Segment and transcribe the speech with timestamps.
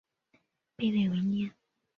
[0.77, 1.53] 贝勒维涅。